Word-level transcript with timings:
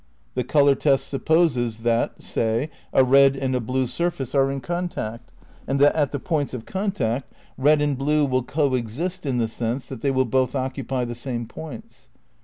The 0.33 0.43
colour 0.43 0.73
test 0.73 1.07
supposes 1.09 1.81
that, 1.83 2.23
say, 2.23 2.71
a 2.91 3.03
red 3.03 3.35
and 3.35 3.55
a 3.55 3.59
blue 3.61 3.85
surface 3.85 4.33
are 4.33 4.51
in 4.51 4.59
contact, 4.59 5.29
and 5.67 5.79
that 5.79 5.95
at 5.95 6.11
the 6.11 6.17
points 6.17 6.55
of 6.55 6.65
contact 6.65 7.31
red 7.55 7.83
and 7.83 7.95
blue 7.95 8.25
will 8.25 8.41
co 8.41 8.73
exist 8.73 9.27
in 9.27 9.37
the 9.37 9.47
sense 9.47 9.85
that 9.85 10.01
they 10.01 10.09
will 10.09 10.25
both 10.25 10.55
occupy 10.55 11.05
the 11.05 11.13
same 11.13 11.45
points. 11.45 12.09